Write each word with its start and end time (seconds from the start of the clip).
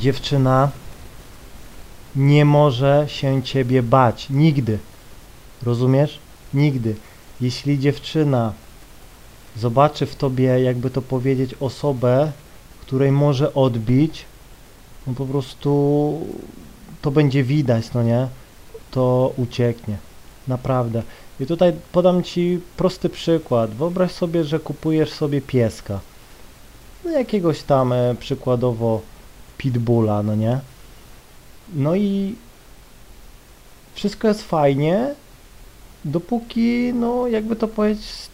dziewczyna 0.00 0.70
nie 2.16 2.44
może 2.44 3.04
się 3.08 3.42
ciebie 3.42 3.82
bać. 3.82 4.30
Nigdy. 4.30 4.78
Rozumiesz? 5.62 6.18
Nigdy. 6.54 6.96
Jeśli 7.40 7.78
dziewczyna 7.78 8.52
zobaczy 9.56 10.06
w 10.06 10.16
tobie, 10.16 10.44
jakby 10.44 10.90
to 10.90 11.02
powiedzieć, 11.02 11.54
osobę, 11.60 12.32
której 12.80 13.12
może 13.12 13.54
odbić, 13.54 14.24
no 15.06 15.14
po 15.14 15.26
prostu 15.26 16.20
to 17.02 17.10
będzie 17.10 17.44
widać, 17.44 17.92
no 17.94 18.02
nie? 18.02 18.28
To 18.90 19.32
ucieknie. 19.36 19.96
Naprawdę. 20.48 21.02
I 21.40 21.46
tutaj 21.46 21.72
podam 21.92 22.22
ci 22.22 22.60
prosty 22.76 23.08
przykład. 23.08 23.70
Wyobraź 23.70 24.12
sobie, 24.12 24.44
że 24.44 24.58
kupujesz 24.58 25.12
sobie 25.12 25.40
pieska. 25.40 26.00
No 27.04 27.10
jakiegoś 27.10 27.62
tam 27.62 27.92
e, 27.92 28.14
przykładowo 28.20 29.00
pitbulla, 29.60 30.22
no 30.22 30.34
nie? 30.34 30.60
No 31.74 31.94
i 31.94 32.34
wszystko 33.94 34.28
jest 34.28 34.42
fajnie, 34.42 35.14
dopóki, 36.04 36.92
no 36.94 37.26
jakby 37.26 37.56
to 37.56 37.68
powiedzieć, 37.68 38.28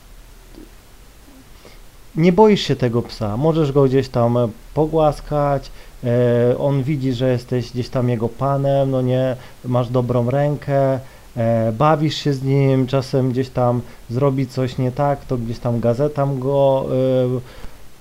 nie 2.17 2.33
boisz 2.33 2.61
się 2.61 2.77
tego 2.77 3.03
psa. 3.03 3.37
Możesz 3.37 3.73
go 3.73 3.85
gdzieś 3.85 4.09
tam 4.09 4.37
e, 4.37 4.49
pogłaskać, 4.75 5.71
e, 6.05 6.59
on 6.59 6.83
widzi, 6.83 7.13
że 7.13 7.33
jesteś 7.33 7.73
gdzieś 7.73 7.89
tam 7.89 8.09
jego 8.09 8.29
panem, 8.29 8.91
no 8.91 9.03
nie, 9.03 9.37
masz 9.65 9.89
dobrą 9.89 10.31
rękę, 10.31 11.01
e, 11.37 11.73
bawisz 11.73 12.17
się 12.17 12.33
z 12.33 12.43
nim, 12.43 12.87
czasem 12.87 13.31
gdzieś 13.31 13.49
tam 13.49 13.81
zrobi 14.11 14.47
coś 14.47 14.79
nie 14.79 14.93
tak, 14.93 15.25
to 15.25 15.37
gdzieś 15.37 15.59
tam 15.59 15.81
gazetam 15.81 16.41
go 16.41 16.87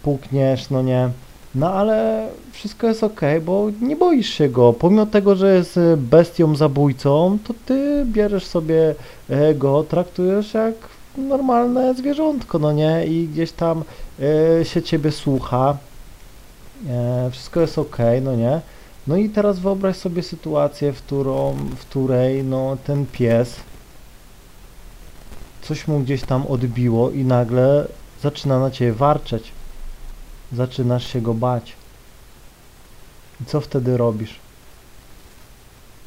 pukniesz, 0.04 0.70
no 0.70 0.82
nie. 0.82 1.10
No 1.56 1.72
ale 1.72 2.28
wszystko 2.52 2.88
jest 2.88 3.04
ok, 3.04 3.22
bo 3.46 3.68
nie 3.82 3.96
boisz 3.96 4.30
się 4.30 4.50
go. 4.50 4.74
Pomimo 4.74 5.06
tego, 5.06 5.36
że 5.36 5.56
jest 5.56 5.78
e, 5.78 5.98
bestią 5.98 6.56
zabójcą, 6.56 7.38
to 7.44 7.54
ty 7.66 8.06
bierzesz 8.06 8.46
sobie 8.46 8.96
e, 9.30 9.54
go, 9.54 9.84
traktujesz 9.84 10.54
jak 10.54 10.74
normalne 11.18 11.94
zwierzątko, 11.94 12.60
no 12.60 12.72
nie? 12.72 13.06
I 13.06 13.28
gdzieś 13.28 13.52
tam 13.52 13.84
e, 14.60 14.66
się 14.66 14.82
ciebie 14.82 15.12
słucha. 15.12 15.78
E, 16.90 17.30
wszystko 17.32 17.62
jest 17.62 17.78
ok, 17.78 17.98
no 18.22 18.36
nie? 18.36 18.62
No 19.08 19.18
i 19.18 19.30
teraz 19.30 19.60
wyobraź 19.60 19.96
sobie 19.96 20.24
sytuację, 20.24 20.94
w, 20.94 21.02
którą, 21.02 21.54
w 21.54 21.80
której 21.80 22.44
no, 22.44 22.78
ten 22.86 23.06
pies 23.06 23.56
coś 25.62 25.88
mu 25.88 26.00
gdzieś 26.00 26.22
tam 26.22 26.48
odbiło 26.48 27.12
i 27.12 27.24
nagle 27.24 27.88
zaczyna 28.22 28.60
na 28.60 28.72
ciebie 28.72 28.94
warczeć. 28.94 29.52
Zaczynasz 30.54 31.08
się 31.08 31.22
go 31.22 31.34
bać. 31.34 31.74
I 33.42 33.46
co 33.46 33.62
wtedy 33.62 33.98
robisz? 33.98 34.36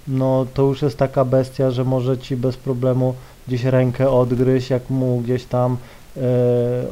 No 0.08 0.46
to 0.54 0.62
już 0.62 0.82
jest 0.82 0.98
taka 0.98 1.24
bestia, 1.24 1.70
że 1.70 1.84
może 1.84 2.18
ci 2.18 2.36
bez 2.36 2.56
problemu 2.56 3.14
gdzieś 3.48 3.64
rękę 3.64 4.10
odgryźć, 4.10 4.70
jak 4.70 4.90
mu 4.90 5.20
gdzieś 5.20 5.44
tam 5.44 5.76
e, 6.16 6.20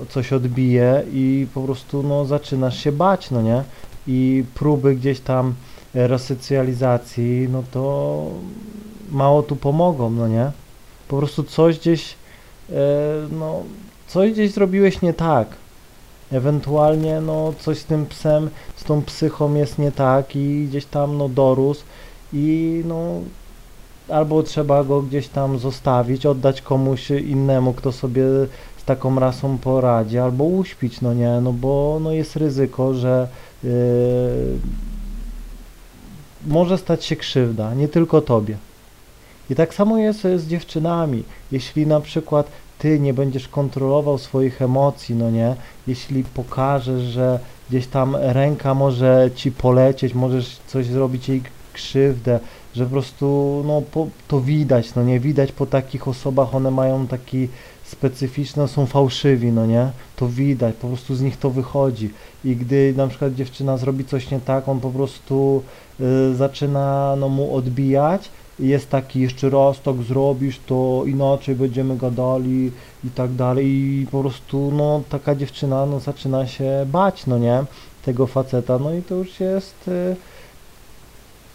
coś 0.08 0.32
odbije 0.32 1.02
i 1.12 1.46
po 1.54 1.62
prostu 1.62 2.02
no 2.02 2.24
zaczynasz 2.24 2.78
się 2.78 2.92
bać, 2.92 3.30
no 3.30 3.42
nie? 3.42 3.64
I 4.06 4.44
próby 4.54 4.94
gdzieś 4.94 5.20
tam 5.20 5.54
resocjalizacji, 5.94 7.48
no 7.52 7.62
to 7.70 8.26
mało 9.10 9.42
tu 9.42 9.56
pomogą, 9.56 10.10
no 10.10 10.28
nie? 10.28 10.50
Po 11.08 11.18
prostu 11.18 11.42
coś 11.42 11.78
gdzieś, 11.78 12.14
e, 12.70 12.74
no, 13.38 13.62
coś 14.06 14.32
gdzieś 14.32 14.50
zrobiłeś 14.50 15.02
nie 15.02 15.14
tak. 15.14 15.48
Ewentualnie, 16.32 17.20
no, 17.20 17.52
coś 17.60 17.78
z 17.78 17.84
tym 17.84 18.06
psem, 18.06 18.50
z 18.76 18.84
tą 18.84 19.02
psychą 19.02 19.54
jest 19.54 19.78
nie 19.78 19.92
tak 19.92 20.36
i 20.36 20.66
gdzieś 20.68 20.86
tam, 20.86 21.18
no, 21.18 21.28
dorósł 21.28 21.82
i, 22.32 22.82
no, 22.86 23.20
albo 24.08 24.42
trzeba 24.42 24.84
go 24.84 25.02
gdzieś 25.02 25.28
tam 25.28 25.58
zostawić, 25.58 26.26
oddać 26.26 26.62
komuś 26.62 27.10
innemu, 27.10 27.72
kto 27.72 27.92
sobie 27.92 28.22
z 28.76 28.84
taką 28.84 29.20
rasą 29.20 29.58
poradzi, 29.58 30.18
albo 30.18 30.44
uśpić, 30.44 31.00
no 31.00 31.14
nie, 31.14 31.40
no 31.40 31.52
bo, 31.52 31.98
no, 32.02 32.12
jest 32.12 32.36
ryzyko, 32.36 32.94
że 32.94 33.28
yy, 33.64 33.70
może 36.46 36.78
stać 36.78 37.04
się 37.04 37.16
krzywda, 37.16 37.74
nie 37.74 37.88
tylko 37.88 38.20
tobie. 38.20 38.56
I 39.50 39.54
tak 39.54 39.74
samo 39.74 39.98
jest 39.98 40.20
z 40.20 40.46
dziewczynami. 40.46 41.22
Jeśli 41.52 41.86
na 41.86 42.00
przykład 42.00 42.48
ty 42.78 43.00
nie 43.00 43.14
będziesz 43.14 43.48
kontrolował 43.48 44.18
swoich 44.18 44.62
emocji, 44.62 45.14
no 45.14 45.30
nie, 45.30 45.56
jeśli 45.86 46.24
pokażesz, 46.24 47.02
że 47.02 47.38
gdzieś 47.70 47.86
tam 47.86 48.16
ręka 48.16 48.74
może 48.74 49.30
ci 49.34 49.52
polecieć, 49.52 50.14
możesz 50.14 50.58
coś 50.66 50.86
zrobić 50.86 51.28
jej 51.28 51.42
krzywdę, 51.72 52.40
że 52.74 52.84
po 52.84 52.90
prostu, 52.90 53.62
no, 53.66 53.82
po, 53.92 54.06
to 54.28 54.40
widać, 54.40 54.94
no 54.94 55.02
nie, 55.02 55.20
widać 55.20 55.52
po 55.52 55.66
takich 55.66 56.08
osobach, 56.08 56.54
one 56.54 56.70
mają 56.70 57.06
taki 57.06 57.48
specyficzne, 57.84 58.68
są 58.68 58.86
fałszywi, 58.86 59.52
no 59.52 59.66
nie, 59.66 59.90
to 60.16 60.28
widać, 60.28 60.74
po 60.74 60.88
prostu 60.88 61.14
z 61.14 61.20
nich 61.20 61.36
to 61.36 61.50
wychodzi. 61.50 62.10
I 62.44 62.56
gdy 62.56 62.94
na 62.96 63.08
przykład 63.08 63.34
dziewczyna 63.34 63.76
zrobi 63.76 64.04
coś 64.04 64.30
nie 64.30 64.40
tak, 64.40 64.68
on 64.68 64.80
po 64.80 64.90
prostu 64.90 65.62
y, 66.00 66.34
zaczyna, 66.34 67.16
no, 67.18 67.28
mu 67.28 67.56
odbijać, 67.56 68.28
jest 68.58 68.90
taki 68.90 69.20
jeszcze 69.20 69.50
raz 69.50 69.80
tak 69.80 70.02
zrobisz, 70.02 70.60
to 70.66 71.02
inaczej 71.06 71.54
będziemy 71.54 71.96
gadali 71.96 72.72
i 73.04 73.10
tak 73.10 73.32
dalej. 73.32 73.66
I 73.66 74.06
po 74.10 74.20
prostu 74.20 74.70
no 74.74 75.02
taka 75.08 75.34
dziewczyna 75.34 75.86
no 75.86 76.00
zaczyna 76.00 76.46
się 76.46 76.86
bać, 76.92 77.26
no 77.26 77.38
nie, 77.38 77.64
tego 78.04 78.26
faceta, 78.26 78.78
no 78.78 78.94
i 78.94 79.02
to 79.02 79.14
już 79.14 79.40
jest 79.40 79.88
y, 79.88 80.16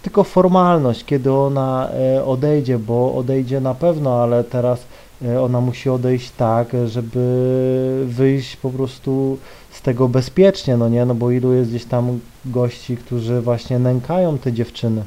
tylko 0.02 0.24
formalność, 0.24 1.06
kiedy 1.06 1.34
ona 1.34 1.90
y, 2.18 2.24
odejdzie, 2.24 2.80
bo 2.80 3.16
odejdzie 3.16 3.62
na 3.62 3.76
pewno, 3.76 4.24
ale 4.24 4.44
teraz 4.44 4.86
y, 5.22 5.42
ona 5.42 5.62
musi 5.62 5.90
odejść 5.90 6.32
tak, 6.32 6.68
żeby 6.86 8.06
wyjść 8.08 8.56
po 8.56 8.70
prostu 8.70 9.38
z 9.72 9.82
tego 9.82 10.08
bezpiecznie, 10.08 10.78
no 10.78 10.90
nie, 10.90 11.06
no 11.06 11.16
bo 11.16 11.32
ilu 11.32 11.54
jest 11.54 11.70
gdzieś 11.70 11.86
tam 11.86 12.20
gości, 12.46 12.98
którzy 12.98 13.42
właśnie 13.42 13.80
nękają 13.80 14.38
te 14.38 14.54
dziewczyny 14.54 15.04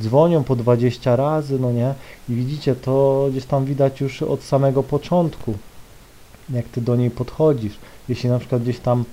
dzwonią 0.00 0.44
po 0.44 0.56
20 0.56 1.16
razy, 1.16 1.58
no 1.58 1.72
nie? 1.72 1.94
I 2.28 2.34
widzicie, 2.34 2.74
to 2.74 3.26
gdzieś 3.30 3.44
tam 3.44 3.64
widać 3.64 4.00
już 4.00 4.22
od 4.22 4.42
samego 4.42 4.82
początku, 4.82 5.54
jak 6.50 6.68
ty 6.68 6.80
do 6.80 6.96
niej 6.96 7.10
podchodzisz. 7.10 7.78
Jeśli 8.08 8.30
na 8.30 8.38
przykład 8.38 8.62
gdzieś 8.62 8.78
tam 8.78 9.04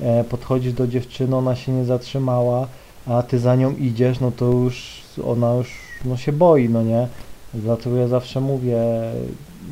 e, 0.00 0.24
podchodzisz 0.24 0.72
do 0.72 0.86
dziewczyny, 0.86 1.36
ona 1.36 1.56
się 1.56 1.72
nie 1.72 1.84
zatrzymała, 1.84 2.68
a 3.06 3.22
ty 3.22 3.38
za 3.38 3.56
nią 3.56 3.76
idziesz, 3.76 4.20
no 4.20 4.30
to 4.30 4.44
już 4.44 5.02
ona 5.24 5.54
już 5.54 5.70
no, 6.04 6.16
się 6.16 6.32
boi, 6.32 6.68
no 6.68 6.82
nie? 6.82 7.08
Dlatego 7.54 7.96
ja 7.96 8.08
zawsze 8.08 8.40
mówię, 8.40 8.78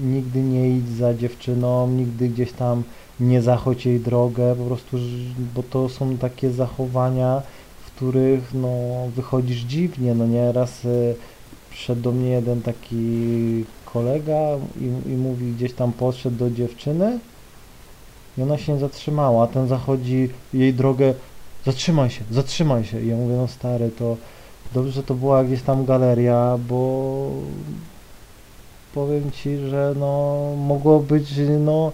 nigdy 0.02 0.42
nie 0.42 0.70
idź 0.76 0.88
za 0.88 1.14
dziewczyną, 1.14 1.88
nigdy 1.88 2.28
gdzieś 2.28 2.52
tam 2.52 2.82
nie 3.20 3.42
zachodź 3.42 3.86
jej 3.86 4.00
drogę, 4.00 4.56
po 4.58 4.64
prostu, 4.64 4.96
bo 5.54 5.62
to 5.62 5.88
są 5.88 6.16
takie 6.16 6.50
zachowania, 6.50 7.42
których 7.96 8.54
no, 8.54 8.68
wychodzisz 9.16 9.60
dziwnie, 9.60 10.14
no 10.14 10.26
nie, 10.26 10.52
raz 10.52 10.84
y, 10.84 11.14
przyszedł 11.70 12.02
do 12.02 12.12
mnie 12.12 12.30
jeden 12.30 12.62
taki 12.62 13.64
kolega 13.84 14.40
i, 14.80 15.10
i 15.10 15.16
mówi, 15.16 15.52
gdzieś 15.52 15.72
tam 15.72 15.92
podszedł 15.92 16.36
do 16.36 16.50
dziewczyny 16.50 17.18
i 18.38 18.42
ona 18.42 18.58
się 18.58 18.72
nie 18.72 18.78
zatrzymała, 18.78 19.44
a 19.44 19.46
ten 19.46 19.68
zachodzi 19.68 20.28
jej 20.54 20.74
drogę, 20.74 21.14
zatrzymaj 21.66 22.10
się, 22.10 22.24
zatrzymaj 22.30 22.84
się. 22.84 23.02
I 23.02 23.08
ja 23.08 23.16
mówię, 23.16 23.34
no 23.36 23.48
stary, 23.48 23.90
to 23.98 24.16
dobrze, 24.74 24.92
że 24.92 25.02
to 25.02 25.14
była 25.14 25.44
gdzieś 25.44 25.62
tam 25.62 25.84
galeria, 25.84 26.58
bo 26.68 27.30
powiem 28.94 29.30
ci, 29.30 29.56
że 29.56 29.94
no 29.98 30.38
mogło 30.56 31.00
być, 31.00 31.32
no 31.60 31.92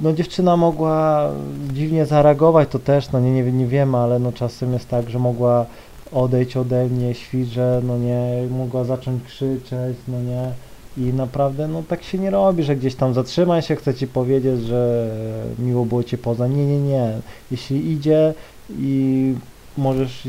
no 0.00 0.12
dziewczyna 0.12 0.56
mogła 0.56 1.30
dziwnie 1.72 2.06
zareagować, 2.06 2.68
to 2.68 2.78
też, 2.78 3.12
no 3.12 3.20
nie, 3.20 3.32
nie, 3.32 3.52
nie 3.52 3.66
wiemy, 3.66 3.98
ale 3.98 4.18
no 4.18 4.32
czasem 4.32 4.72
jest 4.72 4.88
tak, 4.88 5.10
że 5.10 5.18
mogła 5.18 5.66
odejść 6.12 6.56
ode 6.56 6.86
mnie, 6.86 7.14
świże, 7.14 7.80
no 7.84 7.98
nie, 7.98 8.48
mogła 8.50 8.84
zacząć 8.84 9.24
krzyczeć, 9.24 9.96
no 10.08 10.22
nie. 10.22 10.50
I 10.96 11.00
naprawdę, 11.00 11.68
no 11.68 11.82
tak 11.88 12.02
się 12.02 12.18
nie 12.18 12.30
robi, 12.30 12.62
że 12.62 12.76
gdzieś 12.76 12.94
tam 12.94 13.14
zatrzymaj 13.14 13.62
się, 13.62 13.76
chcę 13.76 13.94
ci 13.94 14.06
powiedzieć, 14.06 14.62
że 14.62 15.10
miło 15.58 15.84
było 15.84 16.04
cię 16.04 16.18
poza. 16.18 16.46
Nie, 16.46 16.66
nie, 16.66 16.80
nie. 16.80 17.12
Jeśli 17.50 17.92
idzie 17.92 18.34
i 18.70 19.34
możesz 19.78 20.28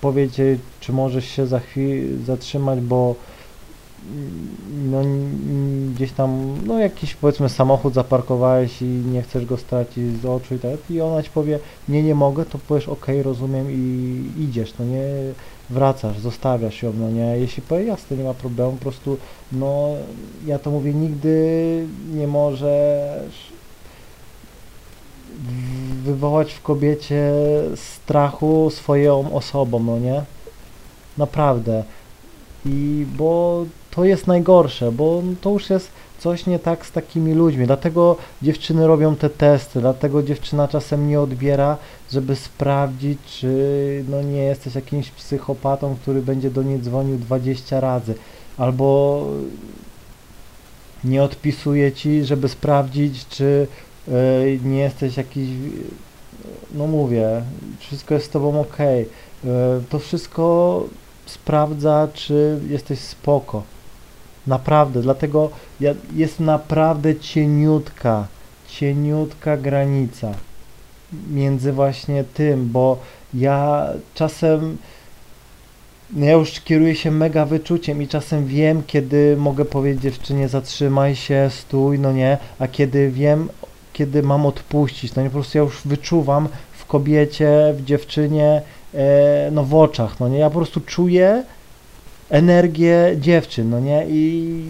powiedzieć, 0.00 0.60
czy 0.80 0.92
możesz 0.92 1.24
się 1.24 1.46
za 1.46 1.60
chwilę 1.60 2.24
zatrzymać, 2.26 2.80
bo 2.80 3.14
no, 4.90 5.02
gdzieś 5.94 6.12
tam, 6.12 6.56
no 6.66 6.78
jakiś 6.78 7.14
powiedzmy 7.14 7.48
samochód 7.48 7.94
zaparkowałeś 7.94 8.82
i 8.82 8.84
nie 8.84 9.22
chcesz 9.22 9.46
go 9.46 9.56
stracić 9.56 10.20
z 10.20 10.26
oczu 10.26 10.54
i 10.54 10.58
tak, 10.58 10.90
i 10.90 11.00
ona 11.00 11.22
ci 11.22 11.30
powie, 11.30 11.58
nie, 11.88 12.02
nie 12.02 12.14
mogę, 12.14 12.44
to 12.44 12.58
powiesz, 12.58 12.88
ok, 12.88 13.06
rozumiem 13.22 13.66
i 13.70 14.24
idziesz, 14.38 14.74
no 14.78 14.84
nie, 14.84 15.02
wracasz, 15.70 16.18
zostawiasz 16.18 16.82
ją, 16.82 16.92
no 16.92 17.10
nie, 17.10 17.38
jeśli 17.38 17.62
powie, 17.62 17.84
jasne, 17.84 18.16
nie 18.16 18.24
ma 18.24 18.34
problemu, 18.34 18.72
po 18.72 18.82
prostu, 18.82 19.16
no, 19.52 19.88
ja 20.46 20.58
to 20.58 20.70
mówię, 20.70 20.94
nigdy 20.94 21.86
nie 22.14 22.26
możesz 22.26 23.52
wywołać 26.04 26.52
w 26.52 26.62
kobiecie 26.62 27.32
strachu 27.76 28.70
swoją 28.70 29.32
osobą, 29.32 29.82
no 29.82 29.98
nie, 29.98 30.22
Naprawdę. 31.18 31.84
I 32.66 33.06
bo 33.16 33.64
to 33.94 34.04
jest 34.04 34.26
najgorsze, 34.26 34.92
bo 34.92 35.22
to 35.40 35.50
już 35.50 35.70
jest 35.70 35.88
coś 36.18 36.46
nie 36.46 36.58
tak 36.58 36.86
z 36.86 36.92
takimi 36.92 37.34
ludźmi. 37.34 37.66
Dlatego 37.66 38.16
dziewczyny 38.42 38.86
robią 38.86 39.16
te 39.16 39.30
testy, 39.30 39.80
dlatego 39.80 40.22
dziewczyna 40.22 40.68
czasem 40.68 41.08
nie 41.08 41.20
odbiera, 41.20 41.76
żeby 42.12 42.36
sprawdzić, 42.36 43.18
czy 43.26 44.04
no 44.08 44.22
nie 44.22 44.42
jesteś 44.42 44.74
jakimś 44.74 45.10
psychopatą, 45.10 45.96
który 46.02 46.22
będzie 46.22 46.50
do 46.50 46.62
niej 46.62 46.80
dzwonił 46.80 47.18
20 47.18 47.80
razy, 47.80 48.14
albo 48.58 49.26
nie 51.04 51.22
odpisuje 51.22 51.92
ci, 51.92 52.24
żeby 52.24 52.48
sprawdzić, 52.48 53.28
czy 53.28 53.66
y, 54.08 54.60
nie 54.64 54.78
jesteś 54.78 55.16
jakiś, 55.16 55.48
no 56.74 56.86
mówię, 56.86 57.42
wszystko 57.78 58.14
jest 58.14 58.26
z 58.26 58.30
tobą 58.30 58.60
ok. 58.60 58.80
Y, 58.80 59.06
to 59.90 59.98
wszystko 59.98 60.84
sprawdza, 61.26 62.08
czy 62.14 62.60
jesteś 62.68 62.98
spoko. 62.98 63.73
Naprawdę, 64.46 65.02
dlatego 65.02 65.50
jest 66.14 66.40
naprawdę 66.40 67.16
cieniutka, 67.16 68.26
cieniutka 68.68 69.56
granica 69.56 70.32
między 71.30 71.72
właśnie 71.72 72.24
tym, 72.24 72.68
bo 72.68 72.98
ja 73.34 73.88
czasem 74.14 74.78
no 76.12 76.26
ja 76.26 76.32
już 76.32 76.60
kieruję 76.60 76.94
się 76.94 77.10
mega 77.10 77.46
wyczuciem 77.46 78.02
i 78.02 78.08
czasem 78.08 78.46
wiem, 78.46 78.82
kiedy 78.86 79.36
mogę 79.36 79.64
powiedzieć 79.64 80.02
dziewczynie 80.02 80.48
zatrzymaj 80.48 81.16
się, 81.16 81.50
stój, 81.50 81.98
no 81.98 82.12
nie, 82.12 82.38
a 82.58 82.68
kiedy 82.68 83.10
wiem, 83.10 83.48
kiedy 83.92 84.22
mam 84.22 84.46
odpuścić, 84.46 85.14
no 85.14 85.22
nie, 85.22 85.28
po 85.28 85.34
prostu 85.34 85.58
ja 85.58 85.64
już 85.64 85.80
wyczuwam 85.84 86.48
w 86.72 86.86
kobiecie, 86.86 87.74
w 87.76 87.84
dziewczynie, 87.84 88.62
e, 88.94 89.50
no 89.52 89.64
w 89.64 89.74
oczach, 89.74 90.20
no 90.20 90.28
nie, 90.28 90.38
ja 90.38 90.50
po 90.50 90.56
prostu 90.56 90.80
czuję 90.80 91.44
energię 92.30 93.16
dziewczyn, 93.20 93.70
no 93.70 93.80
nie, 93.80 94.06
i 94.08 94.68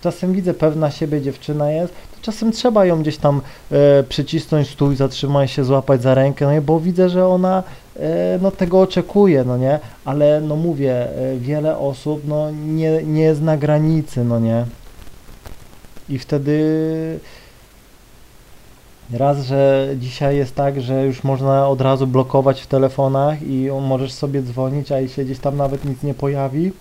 czasem 0.00 0.32
widzę, 0.32 0.54
pewna 0.54 0.90
siebie 0.90 1.22
dziewczyna 1.22 1.70
jest, 1.70 1.92
to 1.92 2.22
czasem 2.22 2.52
trzeba 2.52 2.86
ją 2.86 3.02
gdzieś 3.02 3.16
tam 3.16 3.40
e, 3.72 4.02
przycisnąć, 4.02 4.70
stój, 4.70 4.96
zatrzymaj 4.96 5.48
się, 5.48 5.64
złapać 5.64 6.02
za 6.02 6.14
rękę, 6.14 6.44
no 6.44 6.52
nie, 6.52 6.60
bo 6.60 6.80
widzę, 6.80 7.08
że 7.08 7.26
ona 7.26 7.62
e, 7.96 8.38
no 8.42 8.50
tego 8.50 8.80
oczekuje, 8.80 9.44
no 9.44 9.56
nie, 9.56 9.80
ale 10.04 10.40
no 10.40 10.56
mówię, 10.56 10.92
e, 10.92 11.38
wiele 11.38 11.78
osób 11.78 12.22
no 12.28 12.50
nie, 12.50 13.02
nie 13.02 13.22
jest 13.22 13.42
na 13.42 13.56
granicy, 13.56 14.24
no 14.24 14.40
nie, 14.40 14.64
i 16.08 16.18
wtedy 16.18 16.58
raz, 19.12 19.46
że 19.46 19.88
dzisiaj 19.98 20.36
jest 20.36 20.54
tak, 20.54 20.80
że 20.80 21.06
już 21.06 21.24
można 21.24 21.68
od 21.68 21.80
razu 21.80 22.06
blokować 22.06 22.60
w 22.60 22.66
telefonach 22.66 23.42
i 23.42 23.68
możesz 23.80 24.12
sobie 24.12 24.42
dzwonić, 24.42 24.92
a 24.92 25.08
się 25.08 25.24
gdzieś 25.24 25.38
tam 25.38 25.56
nawet 25.56 25.84
nic 25.84 26.02
nie 26.02 26.14
pojawi. 26.14 26.72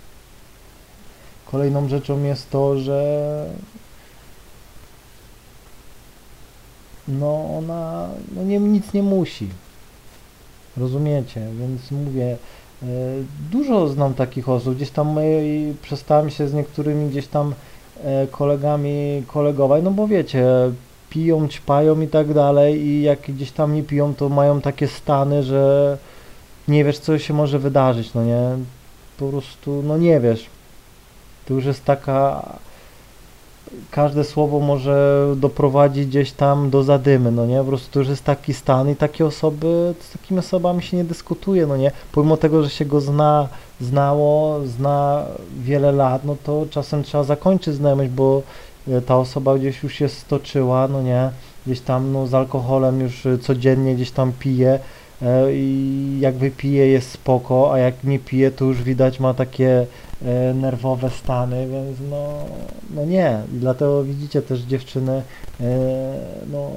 Kolejną 1.52 1.90
rzeczą 1.90 2.24
jest 2.24 2.50
to, 2.50 2.80
że 2.80 3.46
no 7.08 7.58
ona 7.58 8.10
no 8.36 8.44
nie, 8.44 8.60
nic 8.60 8.94
nie 8.94 9.04
musi. 9.04 9.50
Rozumiecie? 10.78 11.42
Więc 11.60 11.92
mówię, 11.92 12.38
e, 12.84 12.86
dużo 13.52 13.88
znam 13.88 14.14
takich 14.14 14.50
osób. 14.50 14.76
Gdzieś 14.76 14.90
tam 14.90 15.18
e, 15.18 15.22
przestałem 15.82 16.30
się 16.30 16.48
z 16.48 16.54
niektórymi 16.54 17.10
gdzieś 17.10 17.28
tam 17.28 17.54
e, 18.04 18.28
kolegami 18.28 19.24
kolegować, 19.28 19.84
no 19.84 19.92
bo 19.92 20.08
wiecie, 20.08 20.46
piją, 21.10 21.48
ćpają 21.48 22.02
i 22.02 22.08
tak 22.08 22.34
dalej 22.34 22.82
i 22.82 23.02
jak 23.02 23.20
gdzieś 23.22 23.52
tam 23.52 23.76
nie 23.76 23.84
piją, 23.84 24.16
to 24.16 24.30
mają 24.30 24.62
takie 24.62 24.88
stany, 24.88 25.44
że 25.44 25.98
nie 26.68 26.84
wiesz, 26.84 27.00
co 27.00 27.20
się 27.20 27.34
może 27.34 27.60
wydarzyć, 27.60 28.14
no 28.14 28.24
nie? 28.24 28.42
Po 29.18 29.30
prostu, 29.30 29.84
no 29.86 29.98
nie 29.98 30.20
wiesz. 30.20 30.46
To 31.46 31.54
już 31.54 31.66
jest 31.66 31.86
taka... 31.86 32.44
Każde 33.92 34.24
słowo 34.24 34.60
może 34.60 35.28
doprowadzić 35.36 36.06
gdzieś 36.08 36.32
tam 36.32 36.70
do 36.70 36.84
zadymy, 36.84 37.32
no 37.32 37.46
nie? 37.46 37.58
Po 37.58 37.64
prostu 37.66 37.92
to 37.92 38.00
już 38.00 38.10
jest 38.10 38.24
taki 38.24 38.54
stan 38.54 38.90
i 38.90 38.96
takie 38.96 39.26
osoby, 39.26 39.94
z 40.00 40.12
takimi 40.12 40.40
osobami 40.40 40.84
się 40.84 40.98
nie 40.98 41.04
dyskutuje, 41.04 41.68
no 41.68 41.78
nie? 41.78 41.92
Pomimo 42.12 42.38
tego, 42.38 42.64
że 42.64 42.70
się 42.70 42.86
go 42.86 43.02
zna, 43.02 43.48
znało, 43.82 44.60
zna 44.66 45.26
wiele 45.60 45.92
lat, 45.92 46.26
no 46.26 46.36
to 46.44 46.66
czasem 46.70 47.04
trzeba 47.04 47.24
zakończyć 47.24 47.76
znajomość, 47.76 48.10
bo 48.10 48.42
ta 49.06 49.18
osoba 49.18 49.58
gdzieś 49.58 49.84
już 49.84 49.94
się 49.94 50.10
stoczyła, 50.10 50.88
no 50.88 51.02
nie? 51.02 51.30
Gdzieś 51.66 51.80
tam 51.82 52.14
no, 52.14 52.28
z 52.28 52.34
alkoholem 52.34 53.02
już 53.02 53.26
e, 53.26 53.38
codziennie 53.38 53.96
gdzieś 53.96 54.12
tam 54.12 54.32
pije 54.40 54.80
e, 55.22 55.54
i 55.54 56.18
jak 56.20 56.36
wypije 56.36 56.88
jest 56.88 57.12
spoko, 57.12 57.74
a 57.74 57.78
jak 57.78 58.04
nie 58.04 58.20
pije 58.20 58.52
to 58.52 58.66
już 58.66 58.84
widać 58.84 59.20
ma 59.20 59.34
takie 59.34 59.86
e, 60.26 60.54
nerwowe 60.54 61.10
stany, 61.10 61.68
więc 61.68 61.98
no, 62.10 62.34
no 62.96 63.06
nie. 63.06 63.40
Dlatego 63.52 64.04
widzicie 64.04 64.42
też 64.42 64.60
dziewczyny 64.60 65.22
e, 65.62 65.64
no, 66.52 66.72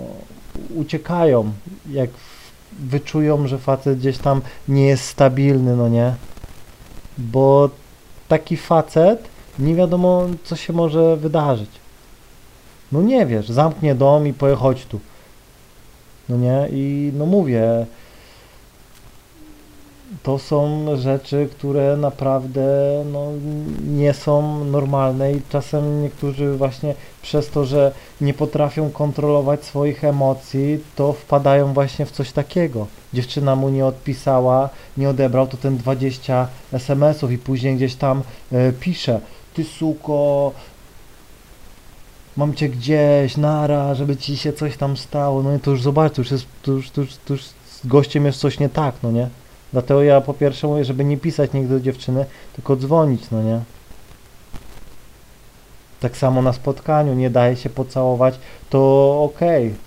uciekają, 0.74 1.52
jak 1.90 2.10
wyczują, 2.78 3.46
że 3.46 3.58
facet 3.58 3.98
gdzieś 3.98 4.18
tam 4.18 4.40
nie 4.68 4.86
jest 4.86 5.04
stabilny, 5.04 5.76
no 5.76 5.88
nie. 5.88 6.14
Bo 7.18 7.70
taki 8.28 8.56
facet 8.56 9.28
nie 9.58 9.74
wiadomo 9.74 10.26
co 10.44 10.56
się 10.56 10.72
może 10.72 11.16
wydarzyć. 11.16 11.70
No 12.92 13.02
nie 13.02 13.26
wiesz, 13.26 13.48
zamknie 13.48 13.94
dom 13.94 14.26
i 14.26 14.32
powie 14.32 14.54
chodź 14.54 14.87
tu. 14.87 15.00
No 16.28 16.37
nie, 16.37 16.69
i 16.70 17.12
no 17.14 17.26
mówię, 17.26 17.87
to 20.22 20.38
są 20.38 20.87
rzeczy, 20.96 21.48
które 21.52 21.96
naprawdę 21.96 22.62
no, 23.12 23.26
nie 23.87 24.14
są 24.14 24.64
normalne 24.64 25.32
i 25.32 25.42
czasem 25.48 26.02
niektórzy 26.02 26.56
właśnie 26.56 26.94
przez 27.22 27.50
to, 27.50 27.64
że 27.64 27.92
nie 28.20 28.34
potrafią 28.34 28.90
kontrolować 28.90 29.64
swoich 29.64 30.04
emocji, 30.04 30.78
to 30.96 31.12
wpadają 31.12 31.72
właśnie 31.72 32.06
w 32.06 32.10
coś 32.10 32.32
takiego. 32.32 32.87
Dziewczyna 33.12 33.56
mu 33.56 33.69
nie 33.69 33.87
odpisała, 33.87 34.69
nie 34.96 35.08
odebrał, 35.08 35.46
to 35.46 35.56
ten 35.56 35.76
20 35.76 36.48
SMS-ów 36.72 37.32
i 37.32 37.38
później 37.38 37.76
gdzieś 37.76 37.94
tam 37.94 38.22
e, 38.52 38.72
pisze, 38.72 39.20
ty 39.54 39.64
suko, 39.64 40.52
mam 42.40 42.54
cię 42.54 42.69
gdzieś, 42.69 43.37
nara, 43.37 43.94
żeby 43.94 44.16
ci 44.16 44.37
się 44.37 44.52
coś 44.52 44.76
tam 44.76 44.96
stało, 44.96 45.42
no 45.42 45.54
i 45.54 45.60
to 45.60 45.70
już 45.70 45.82
zobacz, 45.82 46.12
to 46.12 46.20
już 46.20 46.31
jest, 46.31 46.46
to 46.62 46.72
już, 46.72 46.90
to 46.90 47.00
już, 47.00 47.16
to 47.16 47.34
już 47.34 47.42
z 47.42 47.87
gościem 47.87 48.26
jest 48.26 48.38
coś 48.38 48.58
nie 48.58 48.69
tak, 48.69 48.94
no 49.02 49.10
nie? 49.10 49.28
Dlatego 49.72 50.02
ja 50.02 50.20
po 50.20 50.34
pierwsze 50.34 50.66
mówię, 50.66 50.84
żeby 50.84 51.04
nie 51.04 51.16
pisać 51.16 51.52
nigdy 51.52 51.75
do 51.75 51.81
dziewczyny, 51.81 52.25
tylko 52.52 52.76
dzwonić, 52.76 53.31
no 53.31 53.42
nie? 53.42 53.61
Tak 56.00 56.16
samo 56.16 56.42
na 56.42 56.52
spotkaniu, 56.52 57.14
nie 57.14 57.30
daje 57.30 57.56
się 57.56 57.70
pocałować, 57.70 58.35
to 58.70 58.78
okej. 59.23 59.66
Okay. 59.66 59.78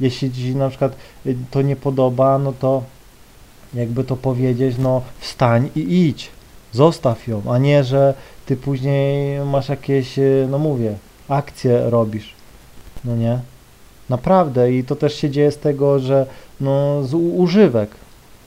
Jeśli 0.00 0.32
ci 0.32 0.56
na 0.56 0.68
przykład 0.68 0.96
y, 1.26 1.36
to 1.50 1.62
nie 1.62 1.76
podoba, 1.76 2.38
no 2.38 2.52
to 2.52 2.82
jakby 3.74 4.04
to 4.04 4.16
powiedzieć, 4.16 4.76
no 4.78 5.02
wstań 5.18 5.70
i 5.76 6.06
idź. 6.08 6.30
Zostaw 6.72 7.28
ją, 7.28 7.42
a 7.50 7.58
nie, 7.58 7.84
że 7.84 8.14
ty 8.46 8.56
później 8.56 9.40
masz 9.40 9.68
jakieś, 9.68 10.18
y, 10.18 10.46
no 10.50 10.58
mówię, 10.58 10.94
akcje 11.32 11.90
robisz. 11.90 12.34
No 13.04 13.16
nie? 13.16 13.38
Naprawdę 14.08 14.72
i 14.72 14.84
to 14.84 14.96
też 14.96 15.14
się 15.14 15.30
dzieje 15.30 15.50
z 15.50 15.58
tego, 15.58 15.98
że 15.98 16.26
no 16.60 17.02
z 17.04 17.14
używek 17.14 17.90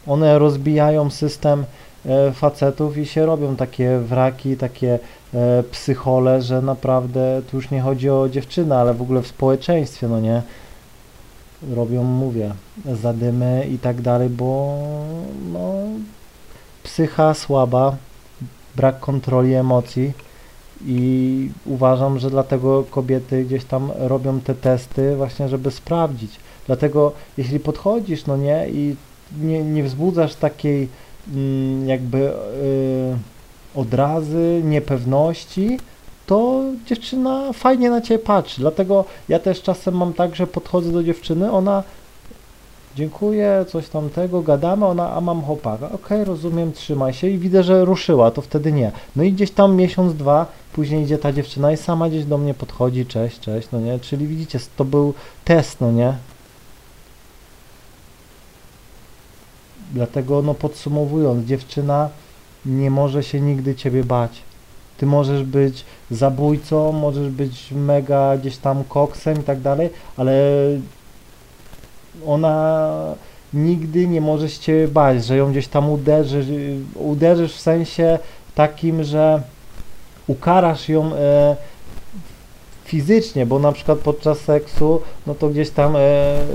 one 0.08 0.40
rozbijają 0.40 1.10
system 1.10 1.66
e, 2.06 2.32
facetów 2.32 2.98
i 2.98 3.06
się 3.06 3.26
robią 3.26 3.56
takie 3.56 4.00
wraki, 4.00 4.58
takie 4.58 5.00
e, 5.34 5.64
psychole, 5.72 6.42
że 6.42 6.62
naprawdę 6.62 7.42
tu 7.52 7.58
już 7.58 7.72
nie 7.72 7.82
chodzi 7.82 8.10
o 8.10 8.30
dziewczynę, 8.30 8.78
ale 8.78 8.94
w 8.94 9.02
ogóle 9.02 9.22
w 9.22 9.28
społeczeństwie, 9.28 10.08
no 10.08 10.20
nie? 10.20 10.42
Robią, 11.76 12.04
mówię, 12.04 12.52
zadymy 13.02 13.68
i 13.72 13.80
tak 13.80 14.02
dalej, 14.02 14.30
bo 14.30 14.78
no, 15.54 15.74
psycha 16.84 17.34
słaba, 17.34 17.96
brak 18.76 19.00
kontroli 19.00 19.54
emocji 19.54 20.12
i 20.86 21.50
uważam, 21.66 22.20
że 22.20 22.30
dlatego 22.30 22.84
kobiety 22.92 23.44
gdzieś 23.44 23.66
tam 23.66 23.92
robią 23.98 24.40
te 24.40 24.56
testy 24.56 25.16
właśnie, 25.16 25.50
żeby 25.50 25.72
sprawdzić. 25.72 26.40
Dlatego 26.68 27.12
jeśli 27.38 27.60
podchodzisz, 27.60 28.26
no 28.26 28.38
nie, 28.38 28.66
i 28.70 28.96
nie, 29.42 29.64
nie 29.64 29.84
wzbudzasz 29.84 30.36
takiej 30.36 30.88
mm, 31.34 31.88
jakby 31.88 32.18
yy, 32.18 32.32
odrazy, 33.76 34.62
niepewności, 34.64 35.80
to 36.26 36.64
dziewczyna 36.86 37.54
fajnie 37.54 37.90
na 37.90 38.02
ciebie 38.02 38.24
patrzy. 38.24 38.62
Dlatego 38.62 39.06
ja 39.30 39.40
też 39.40 39.62
czasem 39.62 39.98
mam 39.98 40.14
tak, 40.14 40.36
że 40.36 40.48
podchodzę 40.48 40.92
do 40.92 41.04
dziewczyny, 41.04 41.52
ona 41.52 41.84
dziękuję, 42.96 43.66
coś 43.68 43.90
tamtego, 43.90 44.42
gadamy, 44.42 44.86
ona, 44.86 45.14
a 45.14 45.22
mam 45.22 45.42
chłopaka. 45.42 45.86
Okej, 45.86 45.96
okay, 45.96 46.26
rozumiem, 46.26 46.74
trzymaj 46.74 47.14
się 47.14 47.28
i 47.28 47.38
widzę, 47.38 47.64
że 47.64 47.86
ruszyła, 47.86 48.32
to 48.32 48.42
wtedy 48.42 48.72
nie. 48.72 48.92
No 49.16 49.24
i 49.24 49.34
gdzieś 49.34 49.52
tam 49.52 49.76
miesiąc, 49.76 50.14
dwa, 50.14 50.46
później 50.74 51.04
idzie 51.04 51.18
ta 51.18 51.32
dziewczyna 51.34 51.72
i 51.72 51.78
sama 51.78 52.10
gdzieś 52.10 52.26
do 52.26 52.38
mnie 52.38 52.54
podchodzi, 52.54 53.06
cześć, 53.06 53.40
cześć, 53.40 53.68
no 53.72 53.80
nie, 53.80 54.00
czyli 54.00 54.28
widzicie, 54.28 54.60
to 54.78 54.86
był 54.86 55.14
test, 55.46 55.82
no 55.82 55.92
nie, 55.92 56.14
Dlatego, 59.94 60.42
no 60.42 60.54
podsumowując, 60.54 61.46
dziewczyna 61.46 62.10
nie 62.66 62.92
może 62.92 63.24
się 63.24 63.42
nigdy 63.42 63.76
ciebie 63.76 64.04
bać. 64.04 64.42
Ty 64.98 65.06
możesz 65.06 65.44
być 65.44 65.86
zabójcą, 66.12 66.92
możesz 66.92 67.30
być 67.30 67.72
mega 67.72 68.38
gdzieś 68.38 68.58
tam 68.58 68.84
koksem 68.84 69.40
i 69.40 69.44
tak 69.44 69.62
dalej, 69.62 69.90
ale 70.18 70.34
ona 72.28 73.16
nigdy 73.54 74.08
nie 74.08 74.22
może 74.22 74.50
się 74.50 74.88
bać, 74.88 75.26
że 75.26 75.38
ją 75.38 75.52
gdzieś 75.52 75.68
tam 75.68 75.90
uderzysz, 75.90 76.46
uderzysz 76.96 77.54
w 77.54 77.62
sensie 77.62 78.20
takim, 78.56 79.04
że 79.04 79.42
ukarasz 80.28 80.90
ją 80.90 81.16
e, 81.16 81.56
fizycznie, 82.86 83.46
bo 83.46 83.60
na 83.60 83.72
przykład 83.72 84.00
podczas 84.00 84.40
seksu, 84.40 85.02
no 85.28 85.36
to 85.36 85.50
gdzieś 85.50 85.70
tam 85.70 85.96
e, 85.96 86.00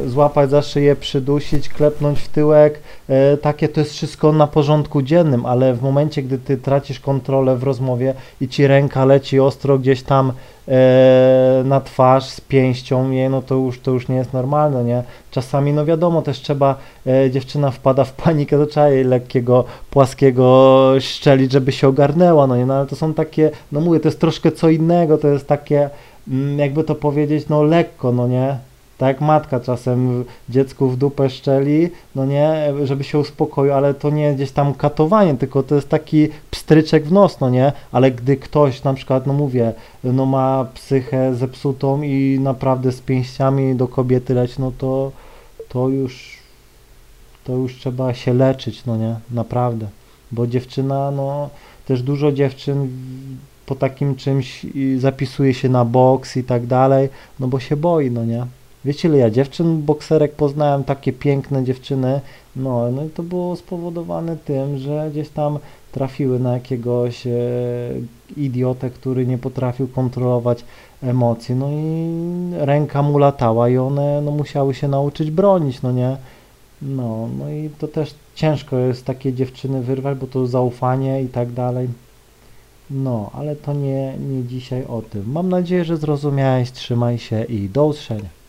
złapać 0.07 0.51
za 0.51 0.63
szyję, 0.63 0.97
przydusić, 0.97 1.69
klepnąć 1.69 2.21
w 2.21 2.29
tyłek, 2.29 2.81
e, 3.09 3.37
takie 3.37 3.69
to 3.69 3.81
jest 3.81 3.93
wszystko 3.93 4.33
na 4.33 4.47
porządku 4.47 5.03
dziennym, 5.03 5.47
ale 5.47 5.75
w 5.75 5.83
momencie, 5.83 6.23
gdy 6.23 6.39
ty 6.39 6.57
tracisz 6.57 7.01
kontrolę 7.01 7.57
w 7.57 7.63
rozmowie 7.63 8.15
i 8.41 8.49
ci 8.49 8.67
ręka 8.67 9.05
leci 9.05 9.41
ostro 9.41 9.79
gdzieś 9.79 10.03
tam 10.03 10.33
e, 10.69 11.63
na 11.65 11.81
twarz 11.81 12.25
z 12.25 12.41
pięścią 12.41 13.11
jej, 13.11 13.31
no 13.31 13.43
to 13.43 13.55
już, 13.55 13.81
to 13.81 13.91
już 13.91 14.09
nie 14.09 14.17
jest 14.17 14.33
normalne, 14.33 14.85
nie? 14.85 15.03
Czasami, 15.31 15.73
no 15.73 15.85
wiadomo, 15.85 16.23
też 16.23 16.41
trzeba, 16.41 16.77
e, 17.07 17.31
dziewczyna 17.31 17.71
wpada 17.71 18.05
w 18.05 18.13
panikę, 18.13 18.59
to 18.59 18.67
trzeba 18.67 18.89
jej 18.89 19.05
lekkiego, 19.05 19.65
płaskiego 19.91 20.93
szczelić, 21.01 21.53
żeby 21.53 21.73
się 21.73 21.89
ogarnęła, 21.89 22.47
no 22.47 22.57
nie? 22.57 22.67
No 22.67 22.75
ale 22.75 22.87
to 22.87 22.97
są 22.97 23.15
takie, 23.15 23.51
no 23.73 23.81
mówię, 23.81 24.01
to 24.01 24.09
jest 24.09 24.21
troszkę 24.21 24.53
co 24.53 24.69
innego, 24.69 25.19
to 25.19 25.29
jest 25.29 25.47
takie, 25.47 25.91
mm, 26.29 26.59
jakby 26.59 26.85
to 26.85 26.95
powiedzieć, 26.95 27.49
no 27.49 27.63
lekko, 27.63 28.13
no 28.13 28.29
nie? 28.29 28.57
Tak 29.01 29.09
jak 29.09 29.21
matka 29.21 29.61
czasem 29.61 30.25
dziecku 30.49 30.89
w 30.89 30.97
dupę 30.97 31.31
szczeli, 31.31 31.91
no 32.15 32.25
nie, 32.27 32.73
żeby 32.85 33.05
się 33.05 33.19
uspokoił, 33.19 33.73
ale 33.73 33.95
to 33.95 34.11
nie 34.11 34.35
gdzieś 34.35 34.51
tam 34.51 34.75
katowanie, 34.75 35.35
tylko 35.35 35.63
to 35.63 35.75
jest 35.75 35.89
taki 35.89 36.29
pstryczek 36.51 37.05
w 37.05 37.13
nos, 37.13 37.41
no 37.41 37.51
nie? 37.51 37.73
Ale 37.93 38.11
gdy 38.11 38.37
ktoś 38.37 38.85
na 38.85 38.95
przykład, 38.95 39.27
no 39.27 39.33
mówię, 39.33 39.73
no 40.05 40.27
ma 40.27 40.67
psychę 40.75 41.35
zepsutą 41.35 42.03
i 42.03 42.39
naprawdę 42.41 42.93
z 42.93 43.01
pięściami 43.01 43.75
do 43.75 43.89
kobiety 43.89 44.35
leć, 44.35 44.59
no 44.59 44.73
to, 44.79 45.13
to 45.69 45.89
już, 45.89 46.39
to 47.45 47.53
już 47.53 47.77
trzeba 47.77 48.15
się 48.15 48.35
leczyć, 48.35 48.85
no 48.85 48.97
nie? 48.97 49.15
Naprawdę. 49.31 49.87
Bo 50.33 50.47
dziewczyna, 50.47 51.11
no 51.11 51.51
też 51.87 52.03
dużo 52.03 52.33
dziewczyn 52.33 52.89
po 53.67 53.75
takim 53.75 54.17
czymś 54.17 54.67
zapisuje 54.99 55.55
się 55.55 55.69
na 55.69 55.85
boks 55.85 56.37
i 56.37 56.45
tak 56.45 56.67
dalej, 56.67 57.09
no 57.41 57.49
bo 57.49 57.61
się 57.61 57.77
boi, 57.77 58.11
no 58.11 58.25
nie? 58.25 58.47
Wiecie 58.85 59.09
ile 59.09 59.19
ja 59.19 59.31
dziewczyn 59.31 59.83
bokserek 59.83 60.33
poznałem, 60.33 60.85
takie 60.85 61.13
piękne 61.13 61.65
dziewczyny, 61.65 62.21
no, 62.57 62.91
no 62.91 63.05
i 63.05 63.11
to 63.11 63.23
było 63.23 63.57
spowodowane 63.57 64.37
tym, 64.37 64.79
że 64.79 65.09
gdzieś 65.11 65.29
tam 65.29 65.59
trafiły 65.93 66.39
na 66.39 66.55
jakiegoś 66.55 67.27
e, 67.27 67.31
idiotę, 68.37 68.91
który 68.91 69.27
nie 69.27 69.39
potrafił 69.39 69.89
kontrolować 69.89 70.65
emocji, 71.03 71.55
no 71.55 71.69
i 71.71 72.11
ręka 72.65 73.03
mu 73.03 73.19
latała 73.19 73.69
i 73.69 73.77
one 73.77 74.23
no, 74.23 74.31
musiały 74.31 74.75
się 74.75 74.89
nauczyć 74.89 75.31
bronić, 75.31 75.83
no 75.83 75.93
nie? 75.93 76.17
No, 76.83 77.29
no 77.39 77.51
i 77.51 77.71
to 77.79 77.89
też 77.89 78.15
ciężko 78.35 78.79
jest 78.79 79.05
takie 79.05 79.33
dziewczyny 79.33 79.83
wyrwać, 79.83 80.19
bo 80.19 80.27
to 80.27 80.47
zaufanie 80.47 81.23
i 81.23 81.29
tak 81.29 81.53
dalej. 81.53 81.89
No, 82.91 83.31
ale 83.35 83.57
to 83.57 83.73
nie, 83.73 84.15
nie 84.19 84.45
dzisiaj 84.45 84.85
o 84.85 85.03
tym. 85.03 85.33
Mam 85.33 85.49
nadzieję, 85.49 85.85
że 85.85 85.97
zrozumiałeś, 85.97 86.73
trzymaj 86.73 87.19
się 87.19 87.45
i 87.45 87.69
do 87.69 87.87
usłyszenia. 87.87 88.40